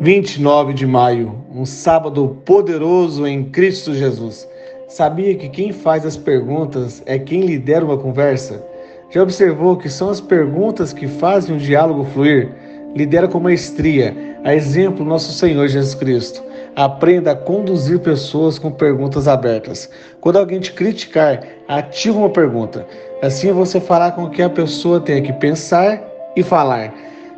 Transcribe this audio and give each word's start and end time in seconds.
29 0.00 0.74
de 0.74 0.86
maio, 0.86 1.44
um 1.52 1.66
sábado 1.66 2.38
poderoso 2.44 3.26
em 3.26 3.44
Cristo 3.50 3.92
Jesus. 3.92 4.48
Sabia 4.86 5.34
que 5.34 5.48
quem 5.48 5.72
faz 5.72 6.06
as 6.06 6.16
perguntas 6.16 7.02
é 7.04 7.18
quem 7.18 7.40
lidera 7.40 7.84
uma 7.84 7.98
conversa? 7.98 8.64
Já 9.10 9.24
observou 9.24 9.76
que 9.76 9.88
são 9.88 10.08
as 10.08 10.20
perguntas 10.20 10.92
que 10.92 11.08
fazem 11.08 11.56
o 11.56 11.58
diálogo 11.58 12.04
fluir? 12.14 12.48
Lidera 12.94 13.26
com 13.26 13.40
maestria, 13.40 14.16
a 14.44 14.54
exemplo 14.54 15.04
nosso 15.04 15.32
Senhor 15.32 15.66
Jesus 15.66 15.96
Cristo. 15.96 16.44
Aprenda 16.76 17.32
a 17.32 17.36
conduzir 17.36 17.98
pessoas 17.98 18.56
com 18.56 18.70
perguntas 18.70 19.26
abertas. 19.26 19.90
Quando 20.20 20.38
alguém 20.38 20.60
te 20.60 20.72
criticar, 20.72 21.42
ativa 21.66 22.18
uma 22.18 22.30
pergunta. 22.30 22.86
Assim 23.20 23.50
você 23.50 23.80
fará 23.80 24.12
com 24.12 24.30
que 24.30 24.42
a 24.42 24.48
pessoa 24.48 25.00
tenha 25.00 25.20
que 25.20 25.32
pensar 25.32 26.00
e 26.36 26.42
falar. 26.44 26.94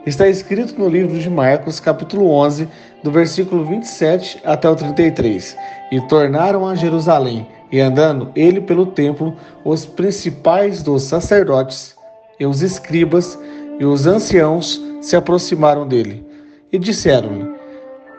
Está 0.06 0.26
escrito 0.26 0.78
no 0.78 0.88
livro 0.88 1.18
de 1.18 1.28
Marcos, 1.28 1.78
capítulo 1.78 2.30
11, 2.30 2.66
do 3.02 3.10
versículo 3.10 3.66
27 3.66 4.40
até 4.46 4.66
o 4.66 4.74
33. 4.74 5.54
E 5.92 6.00
tornaram 6.08 6.66
a 6.66 6.74
Jerusalém, 6.74 7.46
e 7.70 7.78
andando 7.80 8.32
ele 8.34 8.62
pelo 8.62 8.86
templo, 8.86 9.36
os 9.62 9.84
principais 9.84 10.82
dos 10.82 11.02
sacerdotes, 11.02 11.94
e 12.38 12.46
os 12.46 12.62
escribas, 12.62 13.38
e 13.78 13.84
os 13.84 14.06
anciãos 14.06 14.80
se 15.02 15.16
aproximaram 15.16 15.86
dele, 15.86 16.24
e 16.72 16.78
disseram-lhe: 16.78 17.46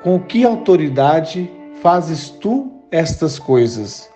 Com 0.03 0.19
que 0.19 0.45
autoridade 0.45 1.51
fazes 1.81 2.29
tu 2.29 2.71
estas 2.91 3.39
coisas? 3.39 4.07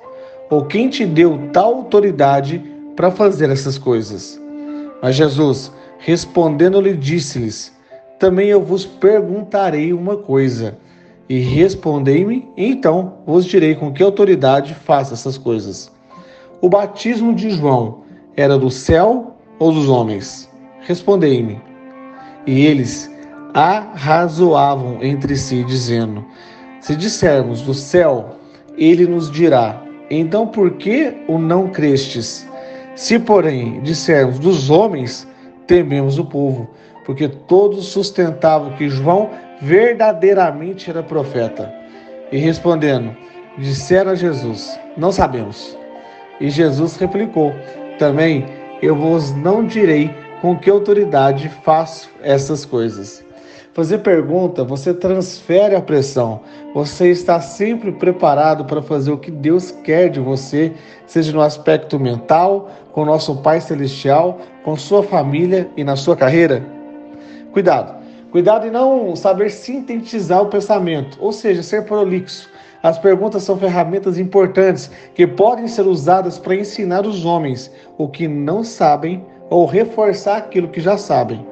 Ou 0.51 0.65
quem 0.65 0.87
te 0.87 1.03
deu 1.03 1.49
tal 1.51 1.73
autoridade 1.73 2.63
para 2.95 3.09
fazer 3.09 3.49
essas 3.49 3.79
coisas? 3.79 4.39
Mas 5.01 5.15
Jesus, 5.15 5.71
Respondendo-lhe, 6.05 6.95
disse-lhes: 6.95 7.73
Também 8.19 8.47
eu 8.47 8.61
vos 8.61 8.85
perguntarei 8.85 9.91
uma 9.91 10.15
coisa, 10.15 10.77
e 11.27 11.39
respondei-me, 11.39 12.47
então 12.55 13.15
vos 13.25 13.43
direi 13.43 13.73
com 13.73 13.91
que 13.91 14.03
autoridade 14.03 14.75
faço 14.75 15.15
essas 15.15 15.35
coisas. 15.35 15.91
O 16.61 16.69
batismo 16.69 17.33
de 17.33 17.49
João 17.49 18.03
era 18.37 18.55
do 18.55 18.69
céu 18.69 19.35
ou 19.57 19.71
dos 19.71 19.89
homens? 19.89 20.47
Respondei-me. 20.81 21.59
E 22.45 22.63
eles 22.63 23.09
arrazoavam 23.51 24.99
entre 25.01 25.35
si, 25.35 25.63
dizendo: 25.63 26.23
Se 26.81 26.95
dissermos 26.95 27.63
do 27.63 27.73
céu, 27.73 28.35
ele 28.77 29.07
nos 29.07 29.31
dirá: 29.31 29.81
Então 30.11 30.45
por 30.45 30.73
que 30.73 31.15
o 31.27 31.39
não 31.39 31.69
crestes? 31.69 32.47
Se, 32.93 33.17
porém, 33.17 33.81
dissermos 33.81 34.37
dos 34.37 34.69
homens, 34.69 35.27
tememos 35.67 36.17
o 36.19 36.25
povo, 36.25 36.69
porque 37.05 37.27
todos 37.27 37.87
sustentavam 37.87 38.73
que 38.73 38.89
João 38.89 39.29
verdadeiramente 39.61 40.89
era 40.89 41.03
profeta. 41.03 41.73
E 42.31 42.37
respondendo, 42.37 43.15
disseram 43.57 44.11
a 44.11 44.15
Jesus: 44.15 44.79
Não 44.97 45.11
sabemos. 45.11 45.77
E 46.39 46.49
Jesus 46.49 46.97
replicou: 46.97 47.53
Também 47.97 48.45
eu 48.81 48.95
vos 48.95 49.31
não 49.35 49.65
direi 49.65 50.13
com 50.41 50.57
que 50.57 50.69
autoridade 50.69 51.49
faço 51.63 52.09
essas 52.21 52.65
coisas. 52.65 53.24
Fazer 53.75 53.97
pergunta, 53.97 54.63
você 54.63 54.93
transfere 54.93 55.75
a 55.75 55.81
pressão. 55.81 56.39
Você 56.73 57.09
está 57.09 57.41
sempre 57.41 57.91
preparado 57.91 58.63
para 58.63 58.81
fazer 58.81 59.11
o 59.11 59.17
que 59.17 59.29
Deus 59.29 59.69
quer 59.69 60.07
de 60.07 60.17
você, 60.17 60.71
seja 61.05 61.33
no 61.33 61.41
aspecto 61.41 61.99
mental, 61.99 62.69
com 62.93 63.03
nosso 63.03 63.35
Pai 63.35 63.59
Celestial, 63.59 64.39
com 64.63 64.77
sua 64.77 65.03
família 65.03 65.69
e 65.75 65.83
na 65.83 65.97
sua 65.97 66.15
carreira? 66.15 66.63
Cuidado. 67.51 68.01
Cuidado 68.31 68.65
em 68.65 68.71
não 68.71 69.13
saber 69.13 69.51
sintetizar 69.51 70.41
o 70.41 70.47
pensamento, 70.47 71.17
ou 71.19 71.33
seja, 71.33 71.61
ser 71.61 71.83
prolixo. 71.83 72.49
As 72.81 72.97
perguntas 72.97 73.43
são 73.43 73.57
ferramentas 73.57 74.17
importantes 74.17 74.89
que 75.13 75.27
podem 75.27 75.67
ser 75.67 75.85
usadas 75.85 76.39
para 76.39 76.55
ensinar 76.55 77.05
os 77.05 77.25
homens 77.25 77.69
o 77.97 78.07
que 78.07 78.25
não 78.25 78.63
sabem 78.63 79.25
ou 79.49 79.65
reforçar 79.65 80.37
aquilo 80.37 80.69
que 80.69 80.79
já 80.79 80.97
sabem. 80.97 81.45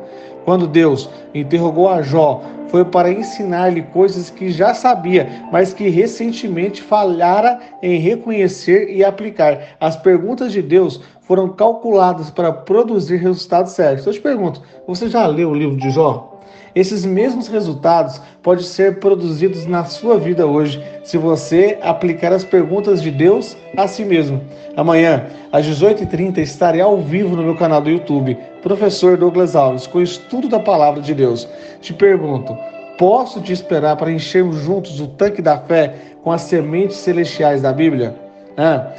Quando 0.45 0.67
Deus 0.67 1.09
interrogou 1.33 1.89
a 1.89 2.01
Jó, 2.01 2.41
foi 2.67 2.83
para 2.83 3.11
ensinar-lhe 3.11 3.83
coisas 3.83 4.29
que 4.29 4.49
já 4.49 4.73
sabia, 4.73 5.29
mas 5.51 5.73
que 5.73 5.89
recentemente 5.89 6.81
falhara 6.81 7.59
em 7.81 7.99
reconhecer 7.99 8.89
e 8.89 9.03
aplicar. 9.03 9.75
As 9.79 9.95
perguntas 9.95 10.51
de 10.51 10.61
Deus 10.61 10.99
foram 11.21 11.49
calculadas 11.49 12.31
para 12.31 12.51
produzir 12.51 13.17
resultados 13.17 13.73
certos. 13.73 14.05
Eu 14.05 14.13
te 14.13 14.21
pergunto, 14.21 14.61
você 14.87 15.07
já 15.07 15.25
leu 15.27 15.51
o 15.51 15.55
livro 15.55 15.77
de 15.77 15.91
Jó? 15.91 16.32
Esses 16.75 17.05
mesmos 17.05 17.47
resultados 17.47 18.19
podem 18.41 18.63
ser 18.63 18.99
produzidos 18.99 19.65
na 19.65 19.85
sua 19.85 20.17
vida 20.17 20.45
hoje, 20.47 20.83
se 21.03 21.17
você 21.17 21.77
aplicar 21.81 22.33
as 22.33 22.43
perguntas 22.43 23.01
de 23.01 23.11
Deus 23.11 23.55
a 23.77 23.87
si 23.87 24.03
mesmo. 24.03 24.41
Amanhã, 24.75 25.25
às 25.51 25.65
18h30, 25.65 26.39
estarei 26.39 26.81
ao 26.81 26.97
vivo 26.97 27.35
no 27.35 27.43
meu 27.43 27.55
canal 27.55 27.81
do 27.81 27.89
YouTube, 27.89 28.37
Professor 28.61 29.17
Douglas 29.17 29.55
Alves, 29.55 29.85
com 29.85 29.99
o 29.99 30.03
estudo 30.03 30.49
da 30.49 30.59
Palavra 30.59 31.01
de 31.01 31.13
Deus. 31.13 31.47
Te 31.81 31.93
pergunto, 31.93 32.57
posso 32.97 33.41
te 33.41 33.53
esperar 33.53 33.95
para 33.97 34.11
enchermos 34.11 34.57
juntos 34.57 34.99
o 34.99 35.07
tanque 35.07 35.41
da 35.41 35.57
fé 35.59 35.93
com 36.23 36.31
as 36.31 36.41
sementes 36.41 36.97
celestiais 36.97 37.61
da 37.61 37.71
Bíblia? 37.71 38.15
Ah, 38.57 38.91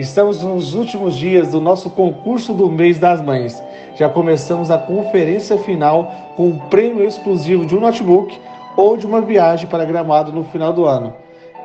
Estamos 0.00 0.42
nos 0.42 0.72
últimos 0.72 1.14
dias 1.14 1.50
do 1.50 1.60
nosso 1.60 1.90
concurso 1.90 2.54
do 2.54 2.70
mês 2.70 2.98
das 2.98 3.20
mães. 3.20 3.62
Já 4.00 4.08
começamos 4.08 4.70
a 4.70 4.78
conferência 4.78 5.58
final 5.58 6.32
com 6.34 6.48
um 6.48 6.58
prêmio 6.58 7.04
exclusivo 7.04 7.66
de 7.66 7.76
um 7.76 7.80
notebook 7.80 8.40
ou 8.74 8.96
de 8.96 9.04
uma 9.04 9.20
viagem 9.20 9.66
para 9.66 9.84
Gramado 9.84 10.32
no 10.32 10.42
final 10.42 10.72
do 10.72 10.86
ano. 10.86 11.12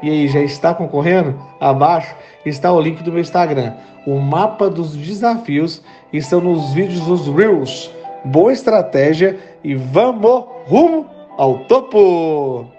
E 0.04 0.10
aí, 0.10 0.28
já 0.28 0.42
está 0.42 0.74
concorrendo? 0.74 1.40
Abaixo 1.62 2.14
está 2.46 2.74
o 2.74 2.82
link 2.82 3.02
do 3.04 3.10
meu 3.10 3.22
Instagram. 3.22 3.76
O 4.06 4.20
mapa 4.20 4.70
dos 4.70 4.98
desafios 4.98 5.82
estão 6.12 6.42
nos 6.42 6.74
vídeos 6.74 7.00
dos 7.06 7.26
Reels. 7.34 7.90
Boa 8.26 8.52
estratégia 8.52 9.40
e 9.64 9.74
vamos 9.74 10.44
rumo 10.68 11.06
ao 11.38 11.60
topo! 11.60 12.75